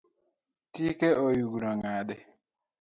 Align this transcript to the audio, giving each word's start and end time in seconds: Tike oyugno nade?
Tike 0.73 1.09
oyugno 1.25 1.71
nade? 1.81 2.15